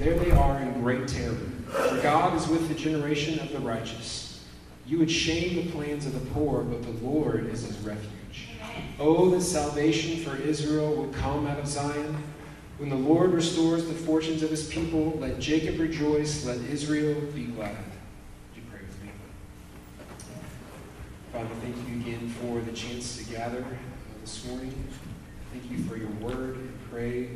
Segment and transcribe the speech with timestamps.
[0.00, 1.36] There they are in great terror.
[1.68, 4.42] For God is with the generation of the righteous.
[4.86, 8.48] You would shame the plans of the poor, but the Lord is his refuge.
[8.98, 12.16] Oh, that salvation for Israel would come out of Zion.
[12.78, 17.44] When the Lord restores the fortunes of his people, let Jacob rejoice, let Israel be
[17.44, 17.76] glad.
[17.76, 19.10] Would you pray with me?
[21.30, 23.62] Father, thank you again for the chance to gather
[24.22, 24.72] this morning.
[25.52, 27.28] Thank you for your word and pray,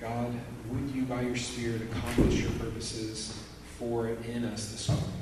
[0.00, 0.32] God,
[0.70, 3.38] would you by your Spirit accomplish your purposes
[3.78, 5.12] for and in us this morning?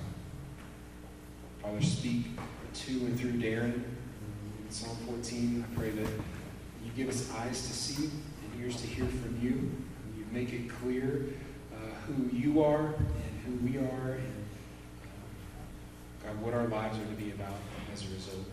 [1.60, 2.26] Father, speak
[2.74, 5.64] to and through Darren in Psalm 14.
[5.68, 6.08] I pray that
[6.84, 9.50] you give us eyes to see and ears to hear from you.
[9.50, 11.24] And you make it clear
[11.74, 11.76] uh,
[12.06, 14.44] who you are and who we are and
[16.22, 17.56] uh, God, what our lives are to be about
[17.92, 18.46] as a result.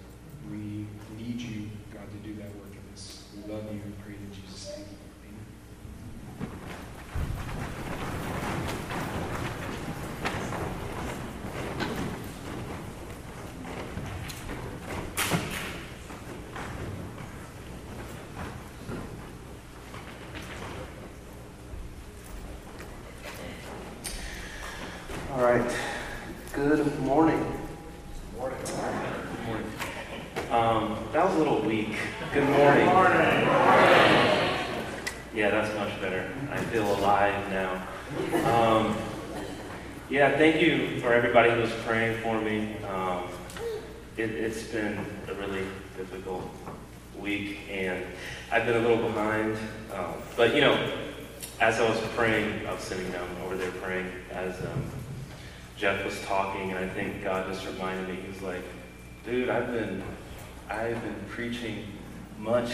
[0.50, 0.88] We
[1.24, 3.26] need you, God, to do that work in us.
[3.36, 4.95] We love you and pray in Jesus' name.
[25.32, 25.78] All right.
[26.54, 27.40] Good morning.
[28.38, 28.58] Morning.
[28.64, 29.72] Good morning.
[30.50, 31.96] Um, that was a little weak.
[32.34, 34.25] Good morning.
[35.36, 36.32] Yeah, that's much better.
[36.50, 37.86] I feel alive now.
[38.46, 38.96] Um,
[40.10, 42.78] yeah, thank you for everybody who's praying for me.
[42.88, 43.26] Um,
[44.16, 44.98] it, it's been
[45.28, 45.66] a really
[45.98, 46.50] difficult
[47.20, 48.06] week, and
[48.50, 49.58] I've been a little behind.
[49.94, 50.94] Um, but you know,
[51.60, 54.86] as I was praying, I was sitting down over there praying as um,
[55.76, 58.22] Jeff was talking, and I think God just reminded me.
[58.22, 58.64] He was like,
[59.26, 60.02] "Dude, I've been,
[60.70, 61.84] I've been preaching
[62.40, 62.72] much,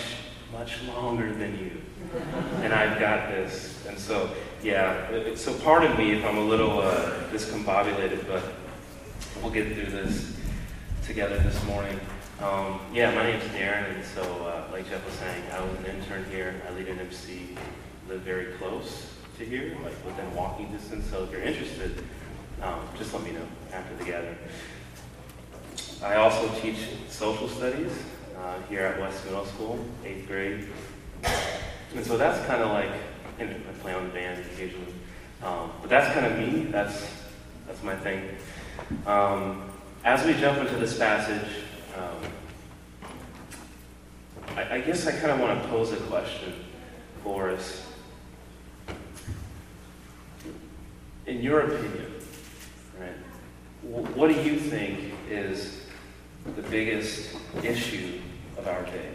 [0.53, 1.71] much longer than you,
[2.61, 4.29] and I've got this." And so,
[4.63, 5.09] yeah.
[5.11, 8.43] it- So, pardon me if I'm a little uh, discombobulated, but
[9.41, 10.37] we'll get through this
[11.05, 11.99] together this morning.
[12.41, 15.85] Um, yeah, my name's Darren, and so, uh, like Jeff was saying, I was an
[15.97, 16.59] intern here.
[16.67, 17.55] I lead an MC,
[18.09, 19.07] live very close
[19.37, 21.07] to here, like within walking distance.
[21.09, 22.03] So, if you're interested,
[22.61, 24.37] um, just let me know after the gathering.
[26.03, 26.77] I also teach
[27.09, 27.91] social studies
[28.37, 30.67] uh, here at West Middle School, eighth grade.
[31.95, 32.91] And so that's kind of like,
[33.39, 34.93] you know, I play on the band occasionally.
[35.43, 36.65] Um, but that's kind of me.
[36.71, 37.05] That's,
[37.67, 38.23] that's my thing.
[39.05, 39.69] Um,
[40.03, 41.47] as we jump into this passage,
[41.97, 43.11] um,
[44.55, 46.53] I, I guess I kind of want to pose a question
[47.23, 47.87] for us.
[51.25, 52.13] In your opinion,
[52.99, 53.15] right,
[53.83, 55.81] wh- what do you think is
[56.55, 58.19] the biggest issue
[58.57, 59.09] of our day?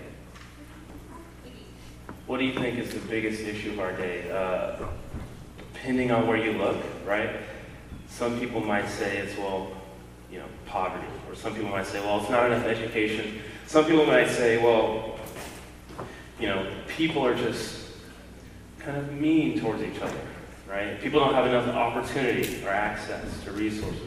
[2.27, 4.29] What do you think is the biggest issue of our day?
[4.31, 4.85] Uh,
[5.73, 6.77] depending on where you look,
[7.07, 7.31] right?
[8.09, 9.71] Some people might say it's, well,
[10.33, 11.07] you know, poverty.
[11.29, 13.41] Or some people might say, well, it's not enough education.
[13.69, 15.21] Some people might say, well,
[16.41, 17.93] you know, people are just
[18.81, 20.19] kind of mean towards each other,
[20.69, 21.01] right?
[21.01, 24.03] People don't have enough opportunity or access to resources.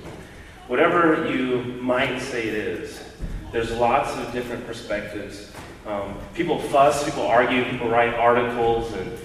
[0.68, 3.02] Whatever you might say it is,
[3.51, 5.51] there's lots of different perspectives.
[5.87, 9.17] Um, people fuss, people argue, people write articles and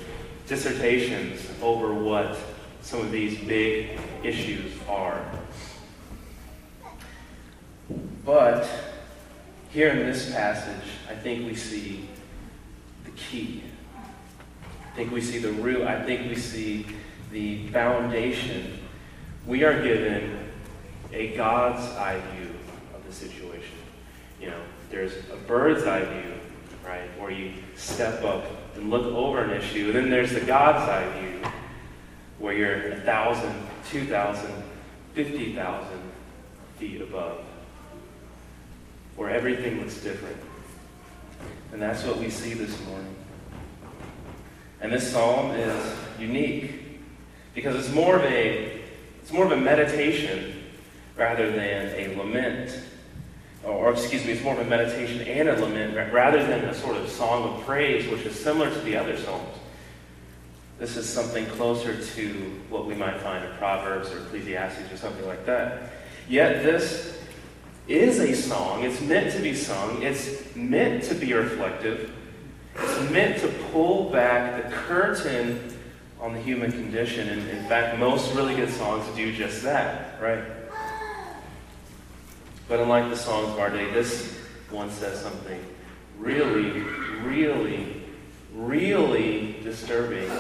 [0.47, 2.37] dissertations over what
[2.81, 5.25] some of these big issues are.
[8.25, 8.69] But
[9.71, 12.09] here in this passage, I think we see
[13.05, 13.65] the key.
[13.97, 15.83] I think we see the root.
[15.83, 16.87] I think we see
[17.31, 18.79] the foundation.
[19.47, 20.39] We are given
[21.13, 22.51] a God's eye view
[22.95, 23.44] of the situation.
[24.45, 24.61] You know,
[24.91, 26.35] there's a bird's eye view,
[26.85, 28.45] right, where you step up
[28.77, 29.87] and look over an issue.
[29.87, 31.51] And then there's the God's eye view,
[32.39, 33.55] where you're a thousand,
[33.89, 34.53] two thousand,
[35.15, 35.99] fifty thousand
[36.79, 37.43] feet above,
[39.17, 40.37] where everything looks different.
[41.73, 43.15] And that's what we see this morning.
[44.83, 46.99] And this psalm is unique
[47.55, 48.83] because it's more of a
[49.23, 50.65] it's more of a meditation
[51.17, 52.79] rather than a lament.
[53.65, 56.97] Or, excuse me, it's more of a meditation and a lament rather than a sort
[56.97, 59.57] of song of praise, which is similar to the other psalms.
[60.79, 65.27] This is something closer to what we might find in Proverbs or Ecclesiastes or something
[65.27, 65.93] like that.
[66.29, 67.19] Yet this
[67.89, 68.83] is a song.
[68.83, 70.03] It's meant to be sung.
[70.03, 72.11] It's meant to be reflective.
[72.77, 75.75] It's meant to pull back the curtain
[76.21, 77.29] on the human condition.
[77.29, 80.43] And in fact, most really good songs do just that, right?
[82.69, 84.39] But unlike the songs of our day, this
[84.71, 85.63] one says something
[86.19, 86.71] really,
[87.25, 88.03] really,
[88.55, 90.31] really disturbing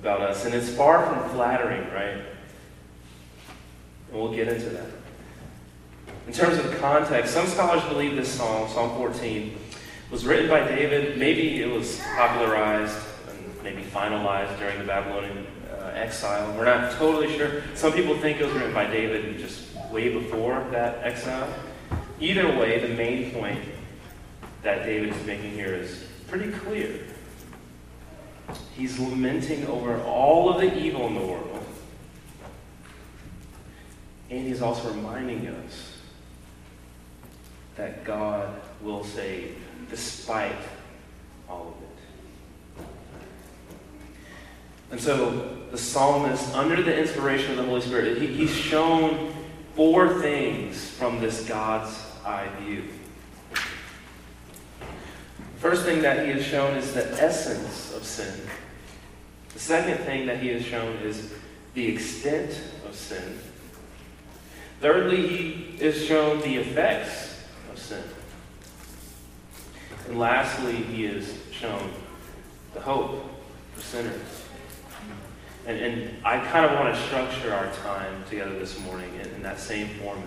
[0.00, 2.24] about us, and it's far from flattering, right?
[4.10, 4.86] And we'll get into that.
[6.26, 9.56] In terms of context, some scholars believe this psalm, Psalm 14,
[10.10, 11.18] was written by David.
[11.18, 12.96] Maybe it was popularized
[13.28, 16.52] and maybe finalized during the Babylonian uh, exile.
[16.56, 17.62] We're not totally sure.
[17.74, 21.52] Some people think it was written by David and just way before that exile.
[22.20, 23.60] Either way, the main point
[24.62, 27.06] that David is making here is pretty clear.
[28.76, 31.64] He's lamenting over all of the evil in the world.
[34.30, 35.96] And he's also reminding us
[37.76, 39.56] that God will save
[39.90, 40.54] despite
[41.48, 42.84] all of it.
[44.92, 49.32] And so the psalmist, under the inspiration of the Holy Spirit, he, he's shown
[49.74, 52.84] four things from this God's eye view.
[55.58, 58.40] First thing that he has shown is the essence of sin.
[59.52, 61.34] The second thing that he has shown is
[61.74, 63.38] the extent of sin.
[64.80, 68.02] Thirdly, he has shown the effects of sin.
[70.08, 71.92] And lastly, he has shown
[72.72, 73.22] the hope
[73.74, 74.39] for sinners.
[75.70, 79.42] And, and I kind of want to structure our time together this morning in, in
[79.44, 80.26] that same format.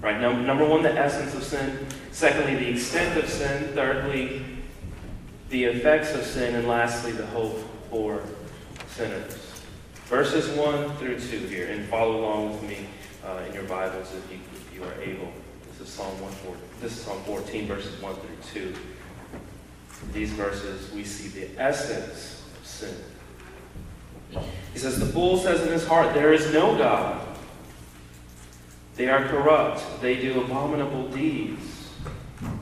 [0.00, 0.20] Right?
[0.20, 1.86] Number, number one, the essence of sin.
[2.10, 3.72] Secondly, the extent of sin.
[3.72, 4.42] Thirdly,
[5.50, 6.56] the effects of sin.
[6.56, 7.56] And lastly, the hope
[7.88, 8.20] for
[8.88, 9.62] sinners.
[10.06, 11.68] Verses 1 through 2 here.
[11.68, 12.86] And follow along with me
[13.24, 15.32] uh, in your Bibles if you, if you are able.
[15.70, 16.32] This is Psalm 1,
[16.80, 18.74] this is Psalm 14, verses 1 through 2.
[20.02, 22.96] In these verses, we see the essence of sin.
[24.72, 27.26] He says, The fool says in his heart, There is no God.
[28.96, 29.82] They are corrupt.
[30.00, 31.88] They do abominable deeds.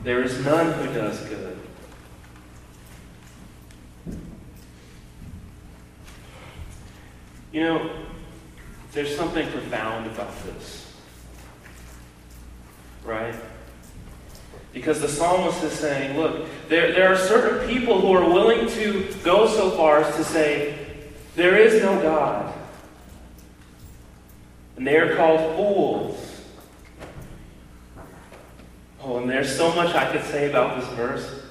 [0.03, 1.57] There is none who does good.
[7.51, 7.91] You know,
[8.91, 10.93] there's something profound about this.
[13.03, 13.35] Right?
[14.71, 19.13] Because the psalmist is saying, look, there, there are certain people who are willing to
[19.23, 20.78] go so far as to say,
[21.39, 22.53] there is no God.
[24.75, 26.41] And they are called fools.
[29.01, 31.43] Oh, and there's so much I could say about this verse.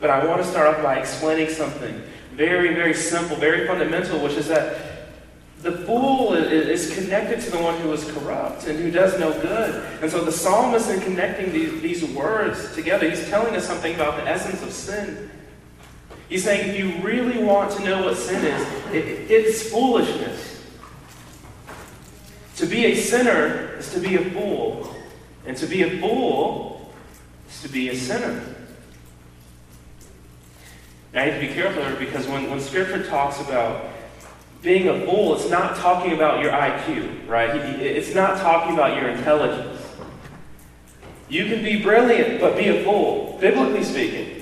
[0.00, 2.02] But I want to start off by explaining something
[2.32, 4.90] very, very simple, very fundamental, which is that
[5.62, 9.84] the fool is connected to the one who is corrupt and who does no good.
[10.02, 14.16] And so the psalmist, in connecting these, these words together, he's telling us something about
[14.16, 15.30] the essence of sin.
[16.30, 20.64] He's saying if you really want to know what sin is, it, it's foolishness.
[22.56, 24.94] To be a sinner is to be a fool.
[25.44, 26.92] And to be a fool
[27.48, 28.44] is to be a sinner.
[31.12, 33.90] Now, I have to be careful here because when, when Scripture talks about
[34.62, 37.56] being a fool, it's not talking about your IQ, right?
[37.56, 39.84] It's not talking about your intelligence.
[41.28, 44.39] You can be brilliant, but be a fool, biblically speaking.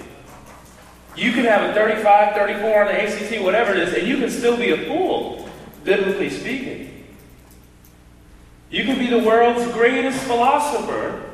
[1.19, 4.31] You can have a 35, 34 on the ACT, whatever it is, and you can
[4.31, 5.49] still be a fool,
[5.83, 7.07] biblically speaking.
[8.71, 11.25] You can be the world's greatest philosopher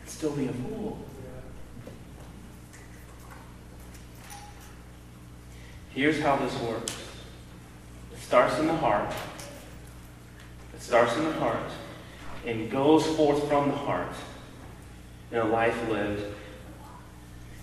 [0.00, 0.98] and still be a fool.
[5.90, 6.96] Here's how this works
[8.14, 9.12] it starts in the heart.
[10.74, 11.70] It starts in the heart
[12.46, 14.14] and goes forth from the heart
[15.30, 16.24] in a life lived,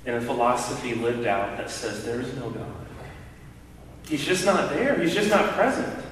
[0.05, 2.67] in a philosophy lived out that says there is no God.
[4.07, 6.05] He's just not there, He's just not present.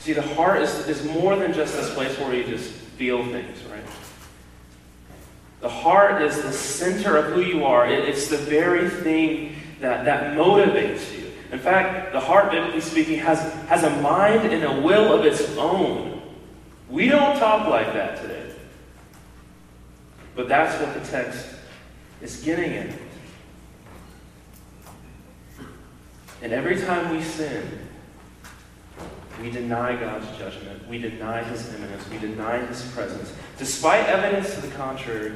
[0.00, 3.62] See, the heart is, is more than just this place where you just feel things,
[3.64, 3.82] right?
[5.60, 7.86] The heart is the center of who you are.
[7.86, 11.30] It, it's the very thing that, that motivates you.
[11.50, 15.56] In fact, the heart, biblically speaking, has, has a mind and a will of its
[15.56, 16.22] own.
[16.88, 18.37] We don't talk like that today.
[20.38, 21.48] But that's what the text
[22.22, 22.90] is getting at.
[26.42, 27.66] And every time we sin,
[29.42, 30.86] we deny God's judgment.
[30.88, 32.08] We deny His immanence.
[32.08, 35.32] We deny His presence, despite evidence to the contrary.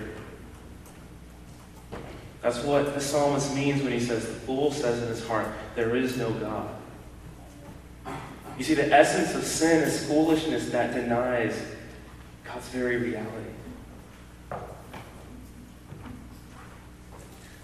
[2.40, 5.96] That's what the psalmist means when he says, The fool says in his heart, There
[5.96, 6.70] is no God.
[8.56, 11.60] You see, the essence of sin is foolishness that denies
[12.44, 13.50] God's very reality.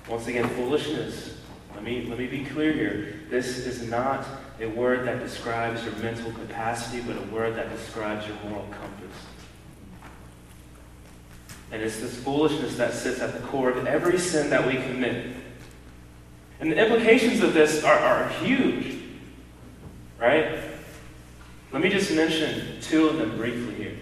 [0.08, 1.36] Once again, foolishness.
[1.74, 3.14] Let me, let me be clear here.
[3.28, 4.26] This is not
[4.58, 9.16] a word that describes your mental capacity, but a word that describes your moral compass.
[11.70, 15.36] And it's this foolishness that sits at the core of every sin that we commit.
[16.60, 18.96] And the implications of this are, are huge,
[20.18, 20.58] right?
[21.70, 23.96] Let me just mention two of them briefly here.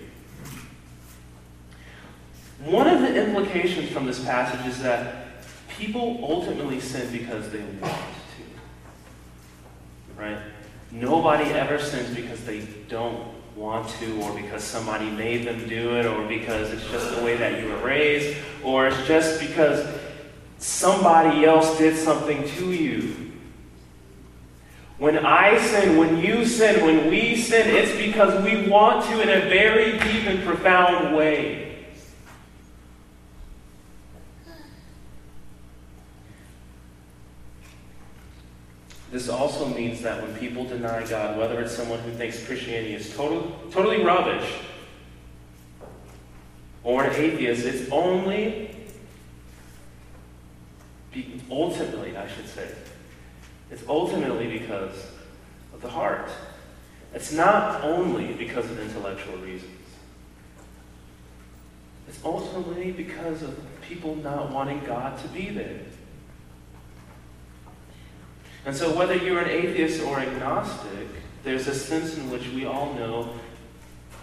[2.61, 5.26] One of the implications from this passage is that
[5.79, 8.43] people ultimately sin because they want to.
[10.21, 10.39] Right?
[10.91, 16.07] Nobody ever sins because they don't want to, or because somebody made them do it,
[16.07, 19.87] or because it's just the way that you were raised, or it's just because
[20.59, 23.33] somebody else did something to you.
[24.99, 29.29] When I sin, when you sin, when we sin, it's because we want to in
[29.29, 31.66] a very deep and profound way.
[39.17, 43.17] This also means that when people deny God, whether it's someone who thinks Christianity is
[43.17, 44.47] total, totally rubbish
[46.85, 48.77] or an atheist, it's only,
[51.15, 52.69] be, ultimately, I should say,
[53.71, 55.07] it's ultimately because
[55.73, 56.29] of the heart.
[57.15, 59.81] It's not only because of intellectual reasons.
[62.07, 65.81] It's ultimately because of people not wanting God to be there.
[68.67, 71.09] And so, whether you're an atheist or agnostic,
[71.45, 73.33] there's a sense in which we all know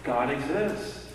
[0.04, 1.06] God exists.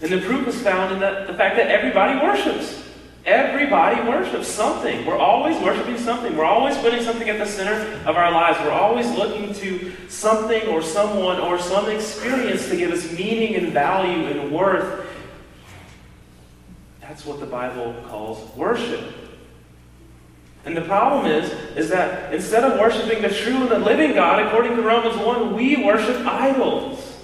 [0.00, 2.82] And the proof is found in the, the fact that everybody worships.
[3.26, 5.04] Everybody worships something.
[5.04, 6.34] We're always worshiping something.
[6.34, 7.74] We're always putting something at the center
[8.08, 8.58] of our lives.
[8.60, 13.72] We're always looking to something or someone or some experience to give us meaning and
[13.72, 15.06] value and worth.
[17.00, 19.25] That's what the Bible calls worship.
[20.66, 24.44] And the problem is, is that instead of worshiping the true and the living God,
[24.44, 27.14] according to Romans 1, we worship idols.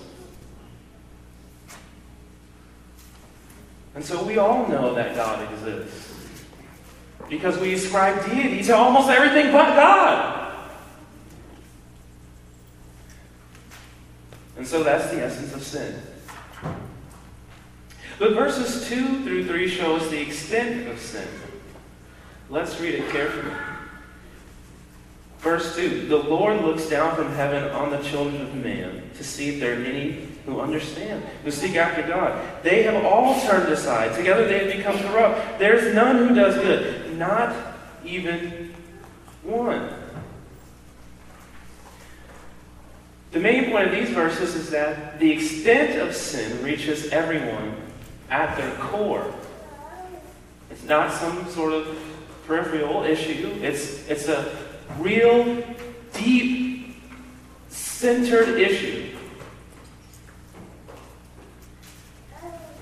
[3.96, 6.14] And so we all know that God exists.
[7.28, 10.38] Because we ascribe deity to almost everything but God.
[14.56, 16.00] And so that's the essence of sin.
[18.20, 21.26] But verses 2 through 3 show us the extent of sin.
[22.52, 23.50] Let's read it carefully.
[25.38, 29.54] Verse 2 The Lord looks down from heaven on the children of man to see
[29.54, 32.62] if there are any who understand, who seek after God.
[32.62, 34.14] They have all turned aside.
[34.14, 35.58] Together they have become corrupt.
[35.58, 37.56] There's none who does good, not
[38.04, 38.74] even
[39.42, 39.88] one.
[43.30, 47.76] The main point of these verses is that the extent of sin reaches everyone
[48.28, 49.32] at their core.
[50.70, 52.11] It's not some sort of
[52.52, 53.58] peripheral issue.
[53.62, 54.54] It's, it's a
[54.98, 55.64] real,
[56.12, 56.96] deep,
[57.70, 59.16] centered issue.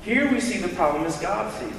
[0.03, 1.77] Here we see the problem as God sees it.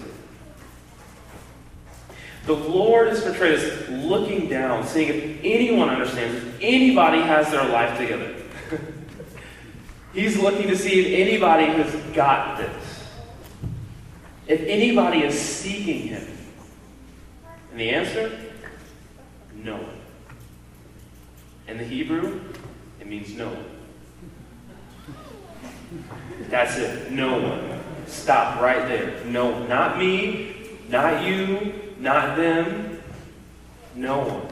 [2.45, 7.67] The Lord is portrayed as looking down, seeing if anyone understands, if anybody has their
[7.67, 8.35] life together.
[10.13, 13.07] He's looking to see if anybody has got this.
[14.47, 16.40] If anybody is seeking Him.
[17.71, 18.37] And the answer?
[19.55, 19.97] No one.
[21.67, 22.41] In the Hebrew,
[22.99, 23.65] it means no one.
[26.49, 27.11] That's it.
[27.11, 27.81] No one.
[28.07, 29.23] Stop right there.
[29.25, 30.55] No, not me,
[30.89, 33.01] not you, not them.
[33.95, 34.47] No one.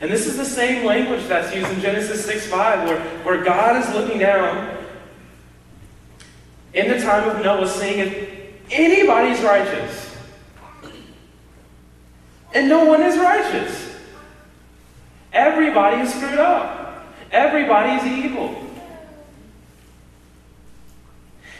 [0.00, 3.82] And this is the same language that's used in Genesis 6 5, where, where God
[3.82, 4.78] is looking down
[6.72, 8.28] in the time of Noah, seeing if
[8.70, 10.09] anybody's righteous.
[12.54, 13.96] And no one is righteous.
[15.32, 17.06] Everybody is screwed up.
[17.30, 18.66] Everybody is evil.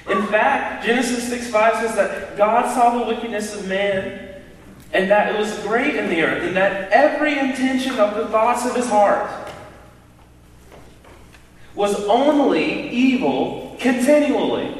[0.08, 4.30] In fact, Genesis 6 5 says that God saw the wickedness of man
[4.92, 8.66] and that it was great in the earth, and that every intention of the thoughts
[8.66, 9.30] of his heart
[11.76, 14.76] was only evil continually.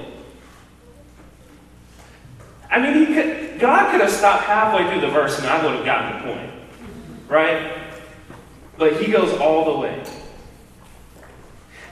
[2.68, 5.76] I mean, he could, God could have stopped halfway through the verse and I would
[5.76, 6.50] have gotten the point.
[7.28, 7.78] Right?
[8.78, 10.02] But he goes all the way.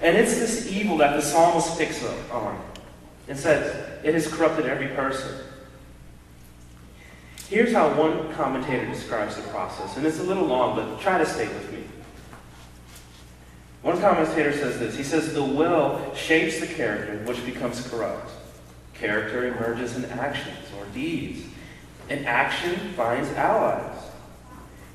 [0.00, 2.60] And it's this evil that the psalmist picks up on
[3.26, 5.44] and says, it has corrupted every person.
[7.48, 11.24] Here's how one commentator describes the process, and it's a little long, but try to
[11.24, 11.82] stay with me.
[13.82, 18.30] One commentator says this He says, The will shapes the character, which becomes corrupt.
[18.92, 21.46] Character emerges in actions or deeds,
[22.10, 23.96] and action finds allies.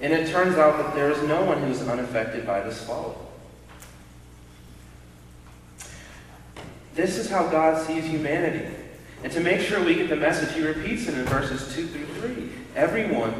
[0.02, 3.32] And it turns out that there is no one who is unaffected by this fall.
[6.96, 8.74] This is how God sees humanity.
[9.24, 12.06] And to make sure we get the message, he repeats it in verses 2 through
[12.36, 12.50] 3.
[12.76, 13.34] Everyone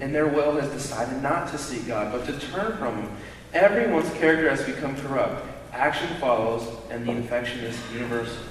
[0.00, 3.10] in their will has decided not to seek God, but to turn from him.
[3.52, 5.46] Everyone's character has become corrupt.
[5.72, 8.42] Action follows, and the infection is universal.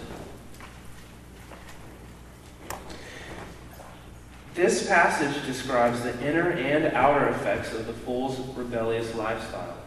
[4.60, 9.78] This passage describes the inner and outer effects of the fool's rebellious lifestyle.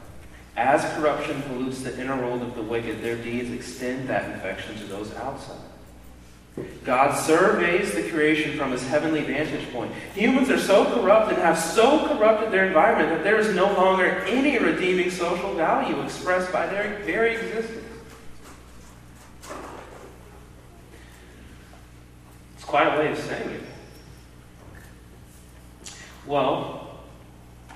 [0.56, 4.84] As corruption pollutes the inner world of the wicked, their deeds extend that infection to
[4.84, 5.60] those outside.
[6.84, 9.92] God surveys the creation from his heavenly vantage point.
[10.14, 14.06] Humans are so corrupt and have so corrupted their environment that there is no longer
[14.24, 17.84] any redeeming social value expressed by their very existence.
[22.54, 23.62] It's quite a way of saying it.
[26.26, 27.00] Well,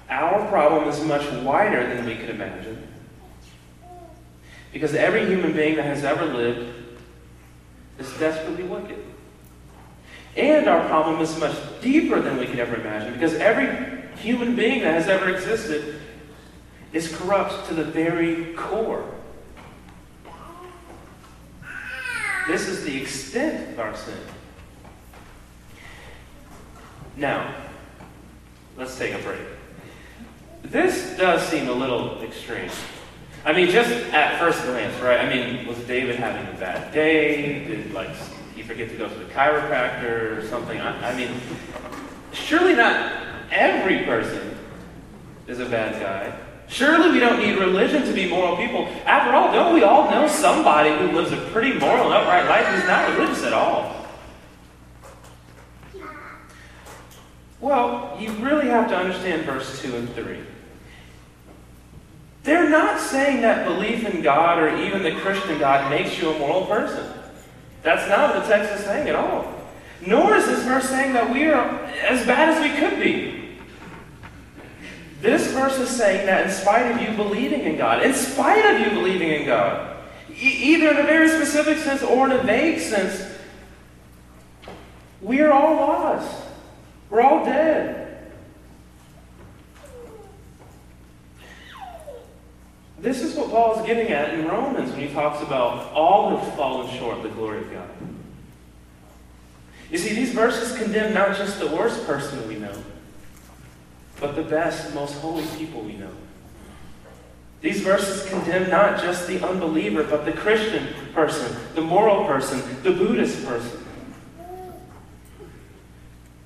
[0.09, 2.87] our problem is much wider than we could imagine.
[4.73, 6.73] Because every human being that has ever lived
[7.99, 9.03] is desperately wicked.
[10.37, 13.15] And our problem is much deeper than we could ever imagine.
[13.15, 16.01] Because every human being that has ever existed
[16.93, 19.05] is corrupt to the very core.
[22.47, 24.19] This is the extent of our sin.
[27.17, 27.53] Now,
[28.77, 29.41] let's take a break.
[30.63, 32.71] This does seem a little extreme.
[33.45, 35.21] I mean, just at first glance, right?
[35.21, 37.65] I mean, was David having a bad day?
[37.65, 38.11] Did like
[38.55, 40.81] he forget to go to the chiropractor or something?
[40.81, 41.31] I, I mean,
[42.33, 43.13] surely not
[43.53, 44.59] every person
[45.47, 46.37] is a bad guy.
[46.69, 48.87] Surely we don't need religion to be moral people.
[49.05, 52.67] After all, don't we all know somebody who lives a pretty moral and upright life
[52.67, 53.96] who's not religious at all?
[57.67, 60.39] Well, you really have to understand verse 2 and 3.
[62.45, 66.39] They're not saying that belief in God or even the Christian God makes you a
[66.39, 67.05] moral person.
[67.83, 69.53] That's not what the text is saying at all.
[70.07, 71.69] Nor is this verse saying that we are
[72.09, 73.59] as bad as we could be.
[75.21, 78.81] This verse is saying that in spite of you believing in God, in spite of
[78.81, 83.29] you believing in God, either in a very specific sense or in a vague sense,
[85.21, 86.46] we are all lost.
[87.11, 88.07] We're all dead.
[92.99, 96.55] This is what Paul is getting at in Romans when he talks about all have
[96.57, 97.89] fallen short of the glory of God.
[99.91, 102.75] You see, these verses condemn not just the worst person we know,
[104.19, 106.11] but the best, most holy people we know.
[107.61, 112.93] These verses condemn not just the unbeliever, but the Christian person, the moral person, the
[112.93, 113.86] Buddhist person.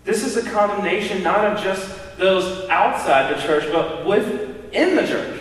[0.04, 5.40] This is a condemnation not of just those outside the church, but within the church.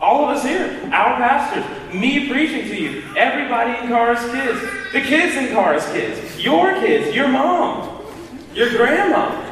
[0.00, 4.60] All of us here, our pastors, me preaching to you, everybody in Cars Kids,
[4.92, 8.04] the kids in Cars Kids, your kids, your mom,
[8.52, 9.50] your grandma.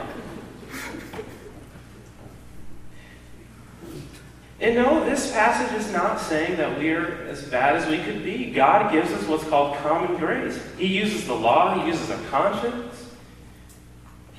[4.60, 8.50] And no, this passage is not saying that we're as bad as we could be.
[8.50, 10.60] God gives us what's called common grace.
[10.76, 12.89] He uses the law, He uses our conscience.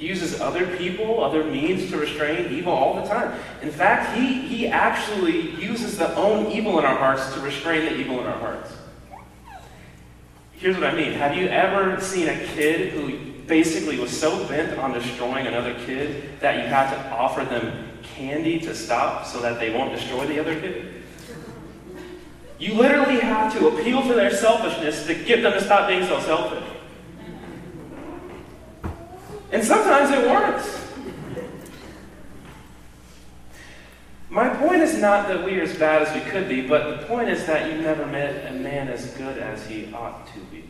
[0.01, 3.39] He uses other people, other means to restrain evil all the time.
[3.61, 7.95] In fact, he, he actually uses the own evil in our hearts to restrain the
[7.95, 8.73] evil in our hearts.
[10.53, 11.13] Here's what I mean.
[11.13, 16.39] Have you ever seen a kid who basically was so bent on destroying another kid
[16.39, 20.39] that you had to offer them candy to stop so that they won't destroy the
[20.39, 21.03] other kid?
[22.57, 26.19] You literally have to appeal to their selfishness to get them to stop being so
[26.21, 26.60] selfish.
[29.51, 30.87] And sometimes it works.
[34.29, 37.05] My point is not that we are as bad as we could be, but the
[37.05, 40.63] point is that you've never met a man as good as he ought to be.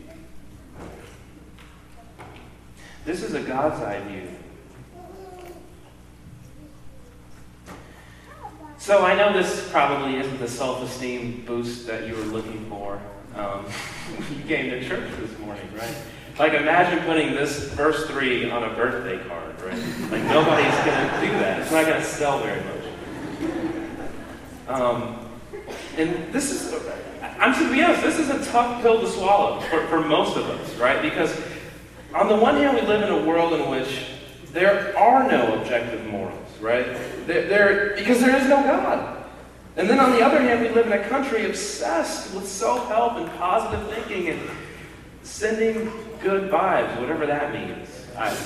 [3.04, 4.28] This is a God's eye view.
[8.78, 13.00] So I know this probably isn't the self-esteem boost that you were looking for.
[13.36, 13.64] Um,
[14.36, 15.96] you came to church this morning, right?
[16.38, 19.78] Like imagine putting this verse 3 on a birthday card, right?
[20.10, 21.60] Like nobody's going to do that.
[21.60, 22.82] It's not going to sell very much.
[24.68, 25.18] Um,
[25.96, 26.74] and this is,
[27.38, 30.44] I'm to be honest, this is a tough pill to swallow for, for most of
[30.48, 31.02] us, right?
[31.02, 31.38] Because
[32.14, 34.06] on the one hand, we live in a world in which
[34.52, 36.86] there are no objective morals, right?
[37.26, 39.24] There, there, because there is no God.
[39.76, 43.30] And then on the other hand, we live in a country obsessed with self-help and
[43.38, 44.50] positive thinking and
[45.22, 45.90] sending
[46.22, 47.88] good vibes, whatever that means.
[48.16, 48.36] I,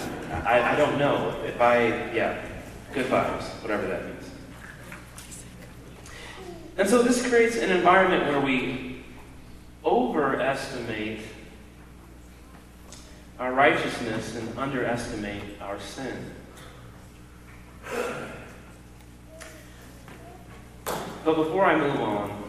[0.45, 1.39] I, I don't know.
[1.45, 2.43] If I, yeah,
[2.95, 4.31] good vibes, whatever that means.
[6.79, 9.05] And so this creates an environment where we
[9.85, 11.21] overestimate
[13.39, 16.33] our righteousness and underestimate our sin.
[21.25, 22.45] But before I move on,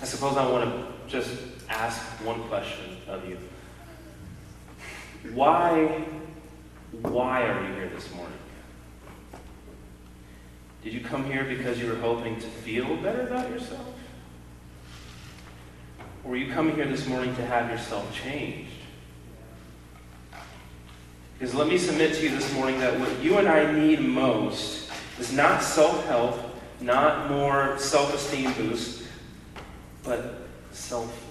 [0.00, 1.30] I suppose I want to just
[1.68, 3.38] ask one question of you.
[5.34, 6.04] Why,
[7.02, 8.38] why are you here this morning?
[10.82, 13.94] Did you come here because you were hoping to feel better about yourself?
[16.24, 18.70] Or were you coming here this morning to have yourself changed?
[21.36, 24.90] Because let me submit to you this morning that what you and I need most
[25.18, 26.38] is not self help,
[26.80, 29.04] not more self esteem boost,
[30.04, 31.27] but self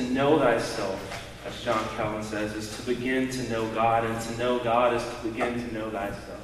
[0.00, 4.38] To know thyself, as John Calvin says, is to begin to know God, and to
[4.38, 6.40] know God is to begin to know thyself.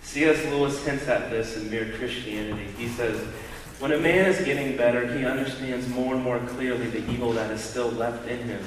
[0.00, 0.42] C.S.
[0.46, 2.64] Lewis hints at this in Mere Christianity.
[2.78, 3.20] He says,
[3.78, 7.50] When a man is getting better, he understands more and more clearly the evil that
[7.50, 8.64] is still left in him.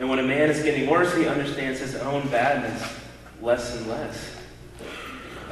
[0.00, 2.82] And when a man is getting worse, he understands his own badness
[3.40, 4.36] less and less.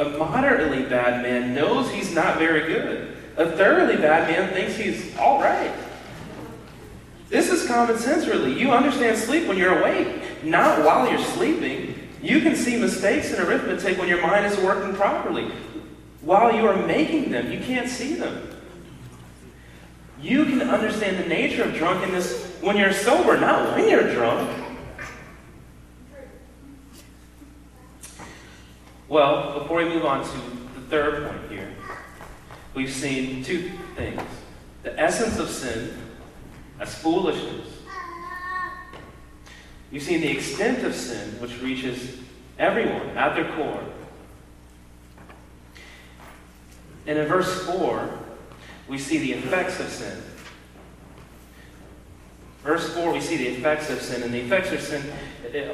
[0.00, 3.16] A moderately bad man knows he's not very good.
[3.36, 5.72] A thoroughly bad man thinks he's all right.
[7.32, 8.60] This is common sense, really.
[8.60, 12.10] You understand sleep when you're awake, not while you're sleeping.
[12.20, 15.50] You can see mistakes in arithmetic when your mind is working properly.
[16.20, 18.50] While you are making them, you can't see them.
[20.20, 24.50] You can understand the nature of drunkenness when you're sober, not when you're drunk.
[29.08, 31.72] Well, before we move on to the third point here,
[32.74, 34.20] we've seen two things
[34.82, 35.96] the essence of sin
[36.82, 37.68] as foolishness.
[39.92, 42.18] You see, the extent of sin, which reaches
[42.58, 43.84] everyone at their core.
[47.06, 48.18] And in verse 4,
[48.88, 50.22] we see the effects of sin.
[52.64, 54.24] Verse 4, we see the effects of sin.
[54.24, 55.04] And the effects of sin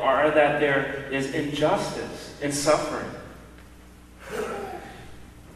[0.00, 3.10] are that there is injustice and suffering.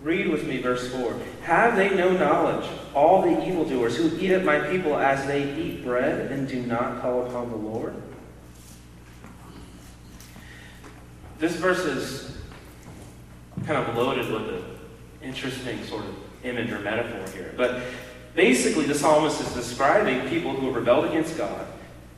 [0.02, 1.14] Read with me verse 4.
[1.42, 5.84] Have they no knowledge, all the evildoers who eat up my people as they eat
[5.84, 7.94] bread and do not call upon the Lord?
[11.38, 12.38] This verse is
[13.66, 14.62] kind of loaded with an
[15.22, 17.52] interesting sort of image or metaphor here.
[17.56, 17.82] But
[18.36, 21.66] basically, the psalmist is describing people who have rebelled against God.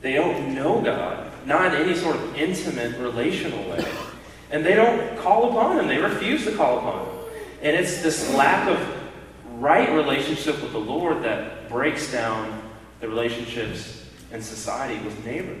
[0.01, 3.83] They don't know God, not in any sort of intimate relational way.
[4.51, 7.15] And they don't call upon Him, they refuse to call upon Him.
[7.63, 8.94] And it's this lack of
[9.55, 12.61] right relationship with the Lord that breaks down
[12.99, 15.55] the relationships in society with neighbor.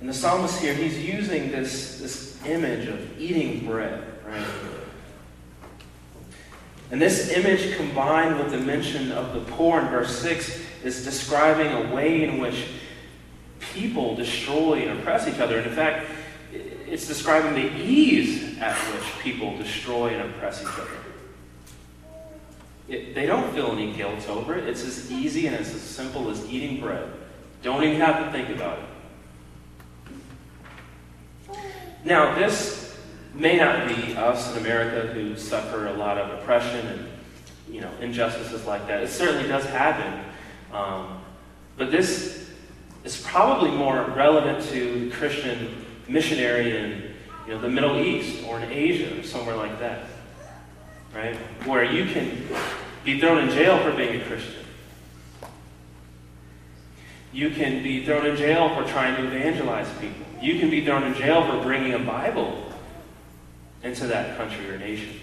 [0.00, 4.46] And the psalmist here, he's using this, this image of eating bread, right?
[6.90, 11.72] And this image combined with the mention of the poor in verse 6 is describing
[11.72, 12.68] a way in which
[13.74, 15.58] people destroy and oppress each other.
[15.58, 16.06] And in fact,
[16.52, 20.90] it's describing the ease at which people destroy and oppress each other.
[22.88, 24.66] It, they don't feel any guilt over it.
[24.66, 27.08] It's as easy and it's as simple as eating bread.
[27.62, 28.84] Don't even have to think about it.
[32.04, 32.96] Now, this
[33.34, 37.08] may not be us in America who suffer a lot of oppression and
[37.70, 39.02] you know injustices like that.
[39.02, 40.24] It certainly does happen,
[40.72, 41.20] um,
[41.76, 42.50] but this
[43.04, 47.07] is probably more relevant to Christian missionary in
[47.48, 50.04] you know, the Middle East or in Asia or somewhere like that,
[51.14, 51.34] right?
[51.64, 52.46] Where you can
[53.04, 54.66] be thrown in jail for being a Christian.
[57.32, 60.26] You can be thrown in jail for trying to evangelize people.
[60.42, 62.70] You can be thrown in jail for bringing a Bible
[63.82, 65.18] into that country or nation.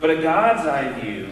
[0.00, 1.28] But a God's eye view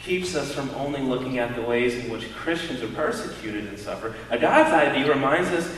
[0.00, 4.14] keeps us from only looking at the ways in which Christians are persecuted and suffer.
[4.30, 5.76] A God's eye view reminds us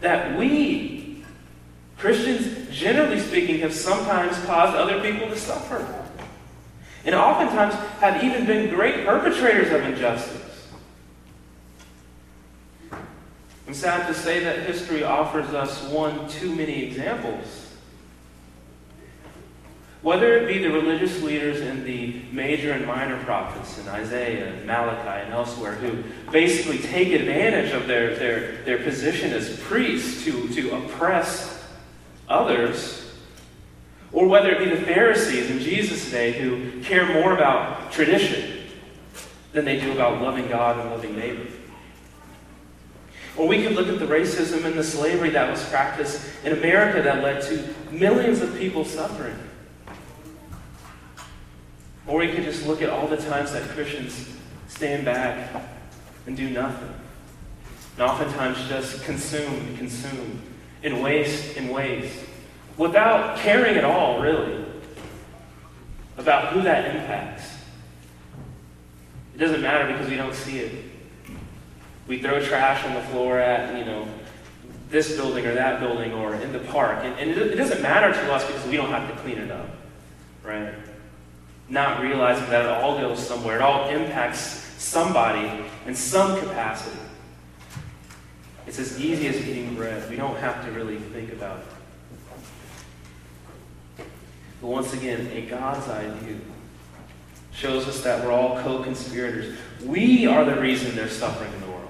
[0.00, 1.22] that we,
[1.96, 6.04] Christians, generally speaking, have sometimes caused other people to suffer.
[7.04, 10.68] And oftentimes have even been great perpetrators of injustice.
[13.66, 17.67] I'm sad to say that history offers us one too many examples
[20.02, 24.66] whether it be the religious leaders and the major and minor prophets in Isaiah and
[24.66, 30.48] Malachi and elsewhere who basically take advantage of their, their, their position as priests to,
[30.54, 31.64] to oppress
[32.28, 33.12] others,
[34.12, 38.66] or whether it be the Pharisees in Jesus' day who care more about tradition
[39.52, 41.46] than they do about loving God and loving neighbor.
[43.36, 47.02] Or we could look at the racism and the slavery that was practiced in America
[47.02, 49.36] that led to millions of people suffering.
[52.08, 54.28] Or we could just look at all the times that Christians
[54.66, 55.62] stand back
[56.26, 56.92] and do nothing.
[57.92, 60.40] And oftentimes just consume, and consume,
[60.82, 62.24] and waste, and waste,
[62.78, 64.64] without caring at all, really,
[66.16, 67.56] about who that impacts.
[69.34, 70.84] It doesn't matter because we don't see it.
[72.06, 74.08] We throw trash on the floor at, you know,
[74.88, 77.00] this building or that building or in the park.
[77.02, 79.50] And, and it, it doesn't matter to us because we don't have to clean it
[79.50, 79.68] up,
[80.42, 80.72] right?
[81.68, 83.56] Not realizing that it all goes somewhere.
[83.56, 84.40] It all impacts
[84.78, 86.98] somebody in some capacity.
[88.66, 90.08] It's as easy as eating bread.
[90.10, 91.66] We don't have to really think about it.
[94.60, 96.40] But once again, a God's eye view
[97.52, 99.56] shows us that we're all co conspirators.
[99.84, 101.88] We are the reason there's suffering in the world.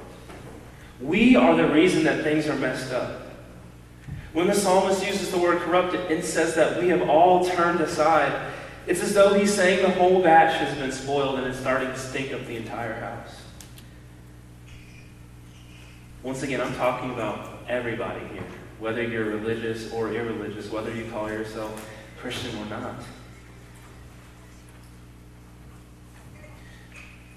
[1.00, 3.22] We are the reason that things are messed up.
[4.32, 8.52] When the psalmist uses the word corrupted and says that we have all turned aside,
[8.88, 11.98] it's as though he's saying the whole batch has been spoiled and it's starting to
[11.98, 13.42] stink up the entire house.
[16.22, 18.44] Once again, I'm talking about everybody here,
[18.78, 21.86] whether you're religious or irreligious, whether you call yourself
[22.18, 22.94] Christian or not.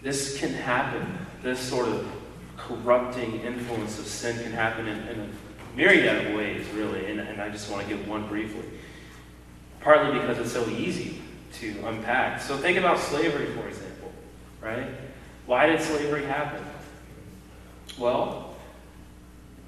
[0.02, 2.10] This can happen, this sort of
[2.56, 5.28] corrupting influence of sin can happen in, in a
[5.76, 8.64] myriad of ways, really, and, and I just want to give one briefly.
[9.82, 11.21] Partly because it's so easy
[11.54, 12.42] to unpack.
[12.42, 14.12] So think about slavery, for example,
[14.62, 14.88] right?
[15.46, 16.64] Why did slavery happen?
[17.98, 18.56] Well,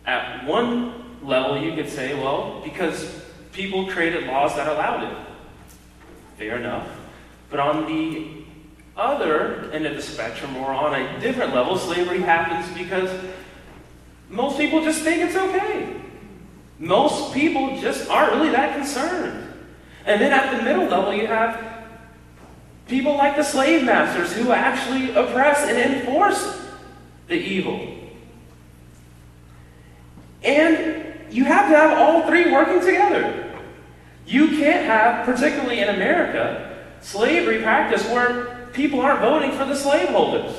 [0.06, 5.17] at one level, you could say, well, because people created laws that allowed it.
[6.38, 6.88] Fair enough.
[7.50, 8.43] But on the
[8.96, 13.10] other end of the spectrum, or on a different level, slavery happens because
[14.30, 15.96] most people just think it's okay.
[16.80, 19.54] Most people just aren't really that concerned.
[20.06, 21.73] And then at the middle level, you have
[22.93, 26.62] people like the slave masters who actually oppress and enforce
[27.27, 27.89] the evil.
[30.43, 33.60] And you have to have all three working together.
[34.27, 40.56] You can't have, particularly in America, slavery practice where people aren't voting for the slaveholders.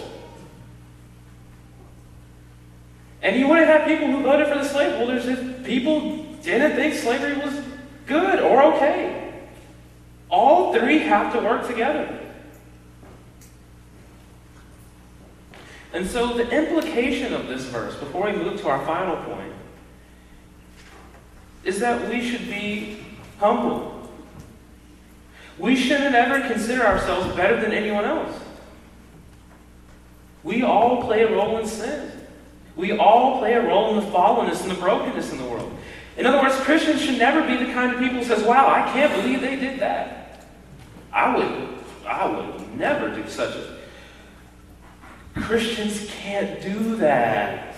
[3.23, 7.37] And you wouldn't have people who voted for the slaveholders if people didn't think slavery
[7.37, 7.63] was
[8.07, 9.45] good or okay.
[10.31, 12.23] All three have to work together.
[15.95, 19.53] And so, the implication of this verse, before we move to our final point,
[21.65, 22.99] is that we should be
[23.39, 23.95] humble
[25.59, 28.37] we shouldn't ever consider ourselves better than anyone else.
[30.43, 32.11] We all play a role in sin.
[32.77, 35.73] We all play a role in the fallenness and the brokenness in the world.
[36.17, 38.83] In other words, Christians should never be the kind of people who says, "Wow, I
[38.93, 40.47] can't believe they did that."
[41.13, 41.69] I would,
[42.07, 43.74] I would never do such a.
[45.35, 47.75] Christians can't do that.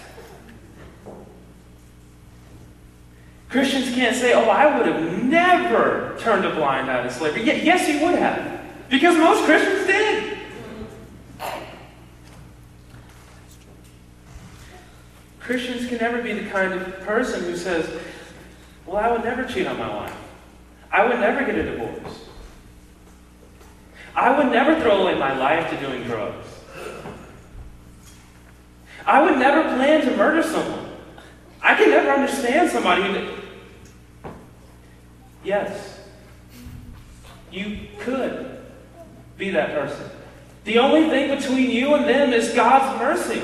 [3.48, 7.44] Christians can't say, oh, I would have never turned a blind eye to slavery.
[7.44, 8.60] Yes, you would have.
[8.90, 10.38] Because most Christians did.
[15.40, 17.88] Christians can never be the kind of person who says,
[18.84, 20.16] well, I would never cheat on my wife.
[20.90, 22.20] I would never get a divorce.
[24.14, 26.55] I would never throw away my life to doing drugs.
[29.06, 30.90] I would never plan to murder someone.
[31.62, 33.28] I can never understand somebody who.
[35.44, 36.00] Yes,
[37.52, 38.58] you could
[39.38, 40.10] be that person.
[40.64, 43.40] The only thing between you and them is God's mercy.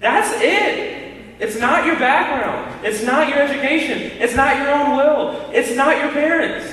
[0.00, 0.98] That's it.
[1.40, 2.84] It's not your background.
[2.84, 3.98] It's not your education.
[4.20, 5.50] It's not your own will.
[5.52, 6.70] It's not your parents.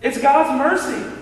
[0.00, 1.13] It's God's mercy.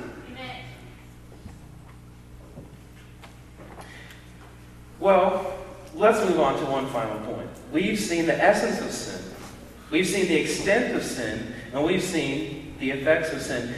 [5.02, 5.58] Well,
[5.96, 7.48] let's move on to one final point.
[7.72, 9.20] We've seen the essence of sin,
[9.90, 13.74] we've seen the extent of sin, and we've seen the effects of sin.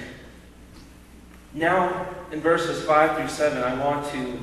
[1.54, 4.38] Now, in verses 5 through 7, I want to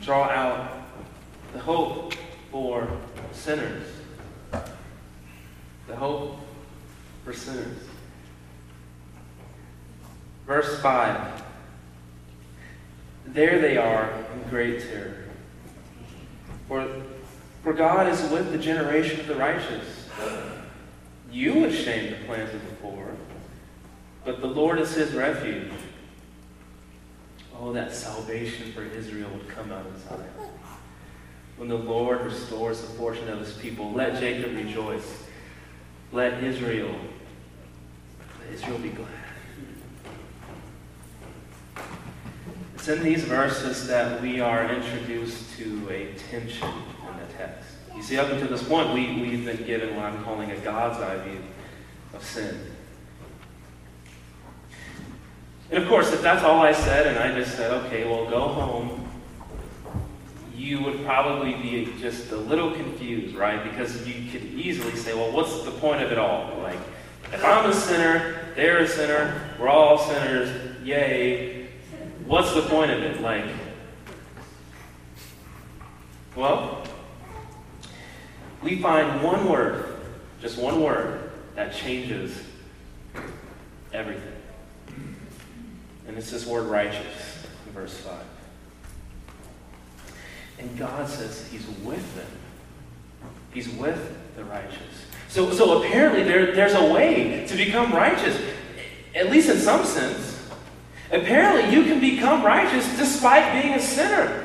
[0.00, 0.72] draw out
[1.52, 2.14] the hope
[2.50, 2.88] for
[3.30, 3.86] sinners.
[5.86, 6.40] The hope
[7.24, 7.78] for sinners.
[10.48, 11.44] Verse 5
[13.26, 15.23] There they are in great terror.
[16.68, 16.88] For
[17.64, 20.06] for God is with the generation of the righteous.
[21.32, 23.16] You would shame the plans of the poor,
[24.24, 25.72] but the Lord is his refuge.
[27.58, 30.50] Oh, that salvation for Israel would come out of Zion.
[31.56, 33.92] when the Lord restores the fortune of his people.
[33.92, 35.24] Let Jacob rejoice.
[36.12, 36.94] Let Israel,
[38.40, 39.23] let Israel be glad.
[42.84, 47.66] It's in these verses that we are introduced to a tension in the text.
[47.96, 51.00] You see, up until this point, we, we've been given what I'm calling a God's
[51.00, 51.40] eye view
[52.12, 52.60] of sin.
[55.70, 58.48] And of course, if that's all I said and I just said, okay, well, go
[58.48, 59.08] home,
[60.54, 63.64] you would probably be just a little confused, right?
[63.64, 66.54] Because you could easily say, well, what's the point of it all?
[66.58, 66.80] Like,
[67.32, 71.63] if I'm a sinner, they're a sinner, we're all sinners, yay.
[72.26, 73.20] What's the point of it?
[73.20, 73.44] Like,
[76.34, 76.84] well,
[78.62, 80.00] we find one word,
[80.40, 82.36] just one word, that changes
[83.92, 84.32] everything.
[86.06, 88.18] And it's this word righteous in verse 5.
[90.58, 92.26] And God says he's with them.
[93.52, 94.78] He's with the righteous.
[95.28, 98.40] So, so apparently there, there's a way to become righteous,
[99.14, 100.33] at least in some sense.
[101.14, 104.40] Apparently you can become righteous despite being a sinner.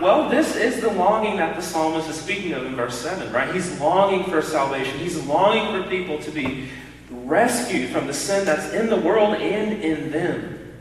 [0.00, 3.54] Well, this is the longing that the psalmist is speaking of in verse 7, right?
[3.54, 4.98] He's longing for salvation.
[4.98, 6.68] He's longing for people to be
[7.10, 10.74] rescued from the sin that's in the world and in them.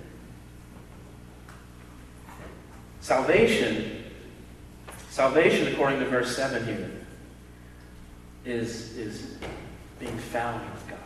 [3.00, 4.04] Salvation,
[5.10, 6.92] salvation, according to verse 7 here,
[8.44, 9.38] is, is
[10.00, 11.00] being found with God,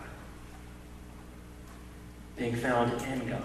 [2.40, 3.44] being found in God.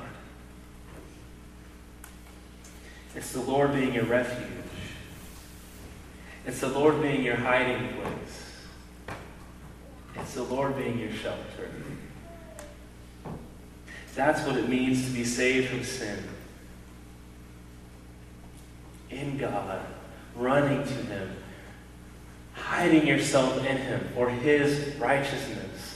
[3.17, 4.49] It's the Lord being your refuge.
[6.47, 8.53] It's the Lord being your hiding place.
[10.17, 11.71] It's the Lord being your shelter.
[14.15, 16.23] That's what it means to be saved from sin
[19.11, 19.85] in God,
[20.37, 21.37] running to Him,
[22.53, 25.94] hiding yourself in Him for His righteousness,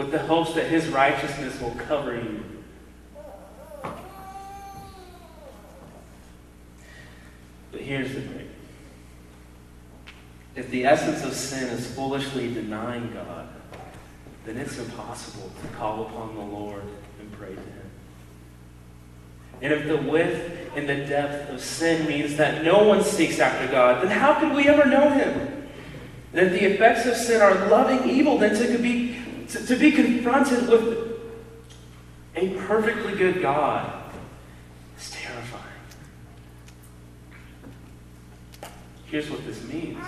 [0.00, 2.42] with the hopes that His righteousness will cover you.
[7.70, 8.48] But here's the thing.
[10.56, 13.46] If the essence of sin is foolishly denying God,
[14.46, 16.84] then it's impossible to call upon the Lord
[17.20, 17.90] and pray to Him.
[19.60, 23.70] And if the width and the depth of sin means that no one seeks after
[23.70, 25.68] God, then how could we ever know Him?
[26.32, 29.09] And if the effects of sin are loving evil, then to be,
[29.52, 31.18] to, to be confronted with
[32.36, 34.12] a perfectly good God
[34.98, 35.64] is terrifying.
[39.06, 39.98] Here's what this means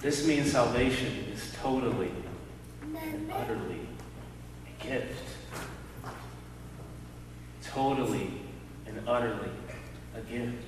[0.00, 2.10] this means salvation is totally
[2.82, 3.80] and utterly
[4.66, 5.36] a gift
[7.76, 8.30] totally
[8.86, 9.50] and utterly
[10.16, 10.64] a gift.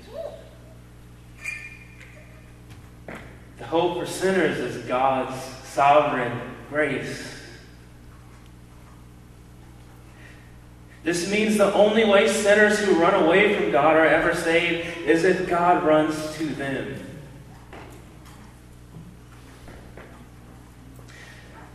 [3.57, 6.38] The hope for sinners is God's sovereign
[6.70, 7.35] grace.
[11.04, 15.24] This means the only way sinners who run away from God are ever saved is
[15.24, 17.00] if God runs to them.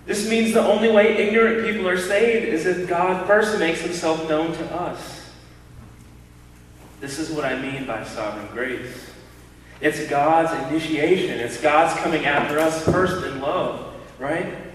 [0.05, 4.27] This means the only way ignorant people are saved is if God first makes himself
[4.27, 5.31] known to us.
[6.99, 9.09] This is what I mean by sovereign grace.
[9.81, 11.39] It's God's initiation.
[11.39, 14.72] It's God's coming after us first in love, right?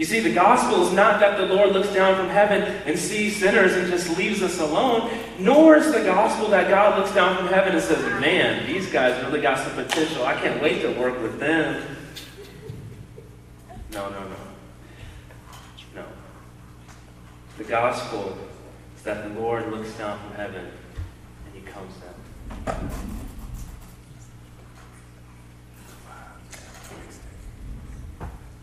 [0.00, 3.36] You see, the gospel is not that the Lord looks down from heaven and sees
[3.36, 7.48] sinners and just leaves us alone, nor is the gospel that God looks down from
[7.48, 10.24] heaven and says, Man, these guys really got some potential.
[10.24, 11.84] I can't wait to work with them.
[13.92, 14.36] No, no, no.
[15.96, 16.04] No.
[17.58, 18.38] The gospel
[18.96, 21.92] is that the Lord looks down from heaven and he comes
[22.64, 23.10] down.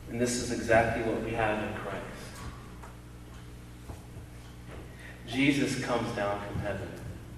[0.09, 1.97] And this is exactly what we have in Christ.
[5.27, 6.87] Jesus comes down from heaven.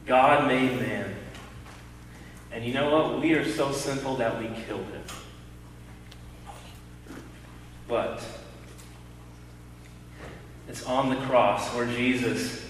[0.05, 1.15] God made man.
[2.51, 3.21] And you know what?
[3.21, 5.03] We are so sinful that we killed him.
[7.87, 8.23] But
[10.67, 12.63] it's on the cross where Jesus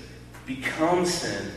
[0.46, 1.52] becomes sin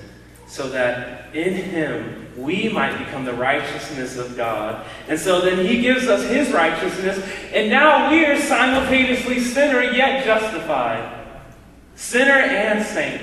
[0.46, 4.86] so that in him we might become the righteousness of God.
[5.08, 7.18] And so then he gives us his righteousness,
[7.52, 11.20] and now we are simultaneously sinner yet justified.
[11.94, 13.22] Sinner and saint.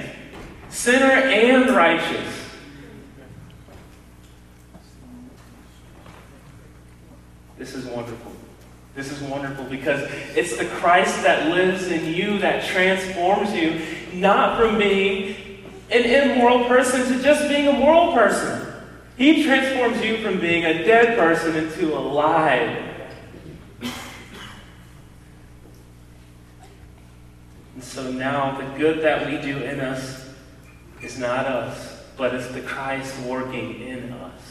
[0.69, 2.35] Sinner and righteous.
[7.57, 8.31] This is wonderful.
[8.95, 10.01] This is wonderful because
[10.35, 13.81] it's the Christ that lives in you that transforms you,
[14.13, 15.35] not from being
[15.91, 18.68] an immoral person to just being a moral person.
[19.19, 22.85] He transforms you from being a dead person into alive.
[27.75, 30.33] And so now the good that we do in us
[31.01, 34.41] is not us, but it's the Christ working in us.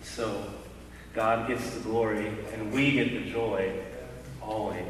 [0.00, 0.42] So
[1.12, 3.74] God gets the glory and we get the joy
[4.40, 4.80] always.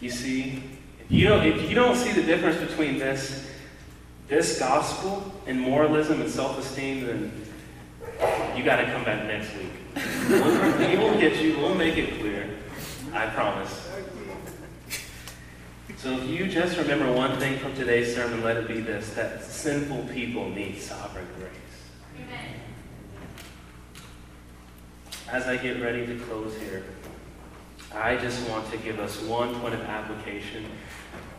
[0.00, 0.64] You see,
[0.98, 3.43] if you don't, if you don't see the difference between this,
[4.28, 7.32] this gospel and moralism and self-esteem, then
[8.56, 9.70] you got to come back next week.
[9.94, 11.58] we will get you.
[11.58, 12.50] We'll make it clear.
[13.12, 13.88] I promise.
[15.98, 19.44] So if you just remember one thing from today's sermon, let it be this: that
[19.44, 21.50] sinful people need sovereign grace.
[22.20, 22.60] Amen.
[25.30, 26.84] As I get ready to close here.
[27.94, 30.64] I just want to give us one point of application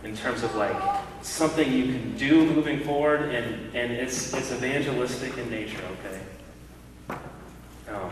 [0.03, 0.75] in terms of like
[1.21, 7.19] something you can do moving forward, and, and it's, it's evangelistic in nature, okay?
[7.89, 8.11] Um,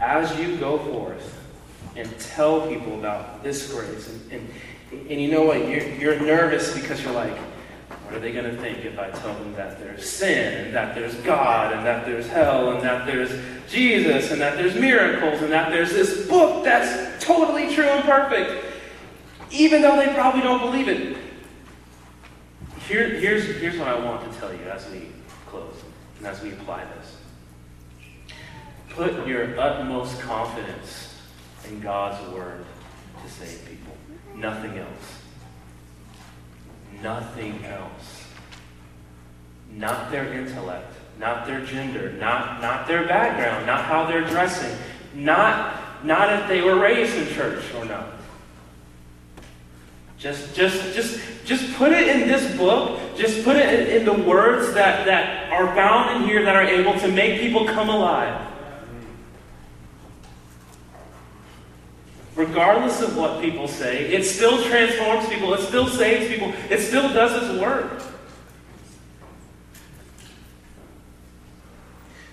[0.00, 1.38] as you go forth
[1.96, 4.48] and tell people about this grace, and, and,
[5.10, 7.36] and you know what, you're, you're nervous because you're like,
[8.04, 10.94] what are they going to think if I tell them that there's sin, and that
[10.94, 13.30] there's God, and that there's hell, and that there's
[13.70, 18.71] Jesus, and that there's miracles, and that there's this book that's totally true and perfect,
[19.52, 21.16] even though they probably don't believe it?
[22.88, 25.08] Here, here's, here's what I want to tell you as we
[25.46, 25.76] close
[26.18, 27.16] and as we apply this.
[28.90, 31.14] Put your utmost confidence
[31.68, 32.64] in God's word
[33.22, 33.96] to save people,
[34.34, 35.22] nothing else
[37.02, 38.26] nothing else.
[39.70, 44.76] Not their intellect, not their gender, not, not their background, not how they're dressing,
[45.14, 48.06] not, not if they were raised in church or not.
[50.22, 53.00] Just, just, just, just put it in this book.
[53.16, 56.62] Just put it in, in the words that, that are found in here that are
[56.62, 58.48] able to make people come alive.
[62.34, 64.06] regardless of what people say.
[64.06, 68.02] It still transforms people, it still saves people, it still does its work.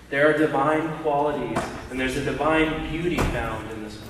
[0.08, 1.58] There are divine qualities,
[1.90, 4.09] and there's a divine beauty found in this book.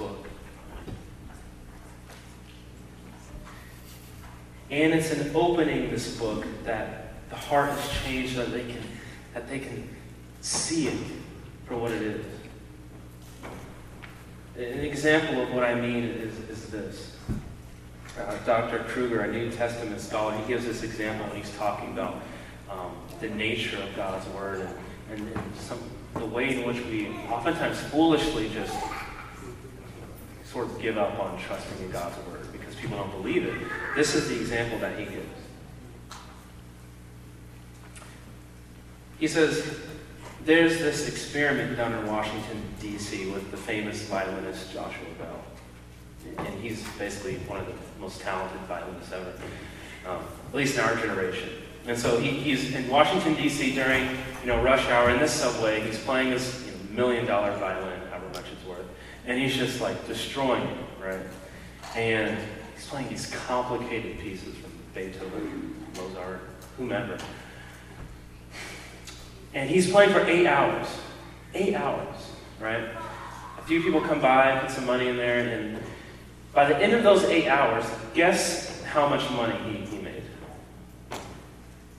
[4.70, 8.82] And it's an opening this book that the heart is changed that they can
[9.34, 9.88] that they can
[10.40, 10.98] see it
[11.66, 12.24] for what it is.
[14.56, 17.16] An example of what I mean is, is this.
[18.18, 18.80] Uh, Dr.
[18.88, 22.16] Kruger, a New Testament scholar, he gives this example when he's talking about
[22.68, 24.74] um, the nature of God's Word and,
[25.12, 25.78] and, and some,
[26.14, 28.76] the way in which we oftentimes foolishly just
[30.44, 32.39] sort of give up on trusting in God's Word
[32.80, 33.56] people don't believe it.
[33.94, 35.26] This is the example that he gives.
[39.18, 39.78] He says,
[40.44, 43.30] there's this experiment done in Washington, D.C.
[43.30, 46.46] with the famous violinist Joshua Bell.
[46.46, 49.32] And he's basically one of the most talented violinists ever,
[50.06, 51.50] um, at least in our generation.
[51.86, 53.74] And so he, he's in Washington, D.C.
[53.74, 54.08] during
[54.40, 55.80] you know, rush hour in this subway.
[55.80, 58.86] He's playing this you know, million dollar violin, however much it's worth.
[59.26, 61.20] And he's just like destroying it, right?
[61.94, 62.38] And
[62.80, 66.40] he's playing these complicated pieces from Beethoven, Mozart,
[66.78, 67.18] whomever.
[69.52, 70.86] And he's playing for eight hours.
[71.52, 72.16] Eight hours,
[72.58, 72.88] right?
[73.58, 75.78] A few people come by, put some money in there, and
[76.54, 80.22] by the end of those eight hours, guess how much money he, he made?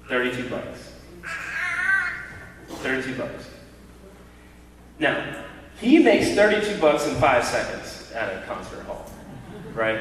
[0.08, 0.94] 32 bucks.
[2.70, 3.50] 32 bucks.
[4.98, 5.44] Now,
[5.80, 9.06] he makes 32 bucks in five seconds at a concert hall,
[9.76, 10.00] right?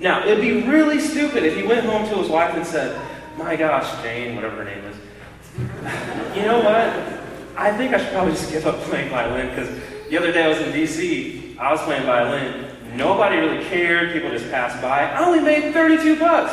[0.00, 3.00] Now, it'd be really stupid if he went home to his wife and said,
[3.36, 4.96] My gosh, Jane, whatever her name is,
[6.36, 7.18] you know what?
[7.56, 9.68] I think I should probably just give up playing violin because
[10.08, 12.66] the other day I was in DC, I was playing violin.
[12.94, 14.12] Nobody really cared.
[14.12, 15.10] People just passed by.
[15.10, 16.52] I only made 32 bucks.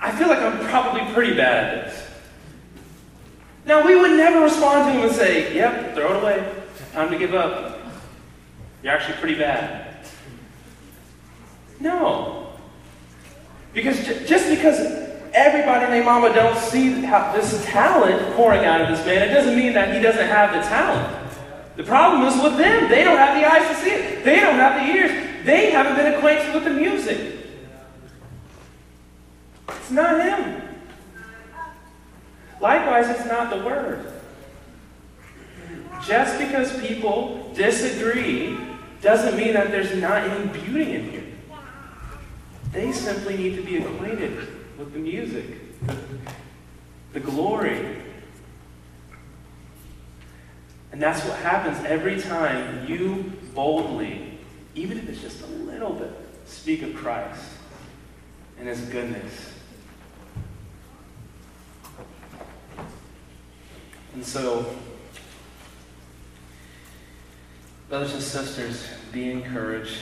[0.00, 2.10] I feel like I'm probably pretty bad at this.
[3.64, 6.52] Now, we would never respond to him and say, yep, throw it away.
[6.92, 7.78] Time to give up.
[8.82, 9.83] You're actually pretty bad.
[11.80, 12.52] No.
[13.72, 14.78] Because just because
[15.32, 19.56] everybody named Mama don't see how, this talent pouring out of this man, it doesn't
[19.56, 21.24] mean that he doesn't have the talent.
[21.76, 22.88] The problem is with them.
[22.88, 24.24] They don't have the eyes to see it.
[24.24, 25.44] They don't have the ears.
[25.44, 27.34] They haven't been acquainted with the music.
[29.68, 30.62] It's not him.
[32.60, 34.12] Likewise, it's not the word.
[36.06, 38.56] Just because people disagree
[39.00, 41.23] doesn't mean that there's not any beauty in here.
[42.74, 44.36] They simply need to be acquainted
[44.76, 45.46] with the music,
[47.12, 47.98] the, glory.
[50.90, 54.38] And that's what happens every time you boldly,
[54.74, 56.10] even if it's just a little bit,
[56.46, 57.44] speak of Christ
[58.58, 59.52] and His goodness.
[64.14, 64.74] And so,
[67.88, 69.98] brothers and sisters, be encouraged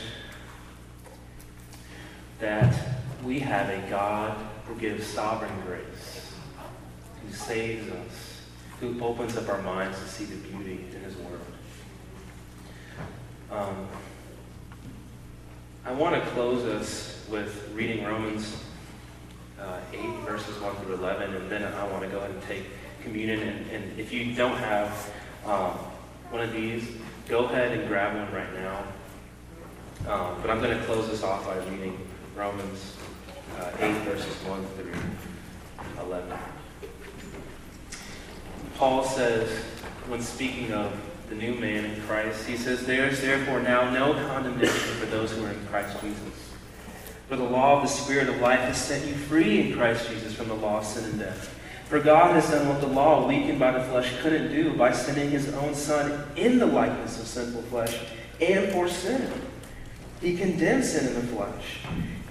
[2.42, 2.76] that
[3.24, 4.36] we have a God
[4.66, 6.32] who gives sovereign grace,
[7.24, 8.40] who saves us,
[8.80, 11.40] who opens up our minds to see the beauty in His Word.
[13.52, 13.86] Um,
[15.84, 18.60] I want to close us with reading Romans
[19.60, 22.64] uh, 8, verses 1 through 11, and then I want to go ahead and take
[23.04, 23.38] communion.
[23.38, 25.12] And, and if you don't have
[25.46, 25.70] um,
[26.30, 26.88] one of these,
[27.28, 28.78] go ahead and grab one right now.
[30.12, 31.96] Um, but I'm going to close this off by reading
[32.36, 32.96] Romans
[33.58, 36.38] uh, 8, verses 1 through 11.
[38.76, 39.50] Paul says,
[40.08, 40.92] when speaking of
[41.28, 45.32] the new man in Christ, he says, There is therefore now no condemnation for those
[45.32, 46.50] who are in Christ Jesus.
[47.28, 50.34] For the law of the Spirit of life has set you free in Christ Jesus
[50.34, 51.58] from the law of sin and death.
[51.86, 55.30] For God has done what the law, weakened by the flesh, couldn't do by sending
[55.30, 57.98] his own Son in the likeness of sinful flesh
[58.40, 59.30] and for sin.
[60.20, 61.80] He condemned sin in the flesh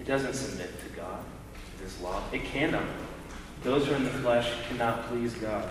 [0.00, 1.22] It doesn't submit to God,
[1.82, 2.22] His law.
[2.32, 2.84] It cannot.
[3.62, 5.68] Those who are in the flesh cannot please God.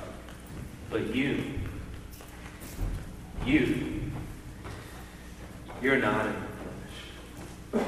[0.91, 1.43] But you,
[3.43, 4.01] you,
[5.81, 6.33] you're not in
[7.71, 7.83] the flesh.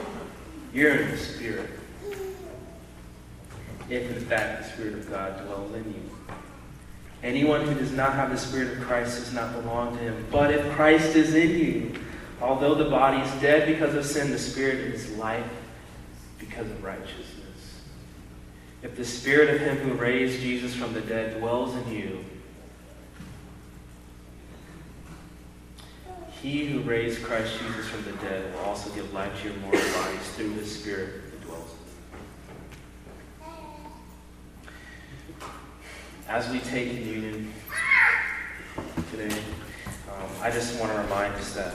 [0.74, 1.70] You're in the Spirit.
[3.88, 6.36] If in fact the Spirit of God dwells in you.
[7.22, 10.26] Anyone who does not have the Spirit of Christ does not belong to him.
[10.32, 11.94] But if Christ is in you,
[12.42, 15.46] although the body is dead because of sin, the Spirit is life
[16.52, 17.82] because of righteousness.
[18.84, 22.26] If the Spirit of Him who raised Jesus from the dead dwells in you,
[26.42, 29.80] He who raised Christ Jesus from the dead will also give life to your mortal
[29.94, 31.76] bodies through His Spirit that dwells
[33.40, 35.48] in you.
[36.28, 37.54] As we take communion
[39.12, 39.38] today,
[40.10, 41.74] um, I just want to remind us that